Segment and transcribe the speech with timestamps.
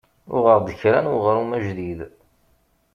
[0.35, 1.99] Uɣeɣ-d kra n weɣrum ajdid.